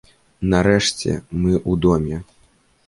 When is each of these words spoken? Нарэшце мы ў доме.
Нарэшце 0.53 1.11
мы 1.41 1.53
ў 1.61 1.87
доме. 1.89 2.17